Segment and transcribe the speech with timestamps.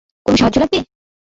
[0.25, 0.79] কোনো সাহায্য লাগবে?